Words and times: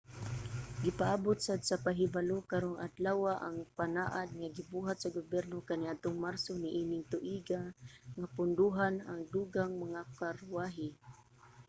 gipaabot 0.83 1.37
sad 1.45 1.61
sa 1.69 1.77
pahibalo 1.85 2.37
karong 2.51 2.77
adlawa 2.87 3.33
ang 3.47 3.57
panaad 3.77 4.29
nga 4.39 4.49
gibuhat 4.57 4.97
sa 4.99 5.13
gobyerno 5.17 5.57
kaniadtong 5.69 6.17
marso 6.25 6.51
niining 6.57 7.05
tuiga 7.13 7.61
nga 8.17 8.27
pondohan 8.35 8.95
ang 9.09 9.21
dugang 9.35 9.71
mga 9.83 10.01
karwahe 10.17 10.89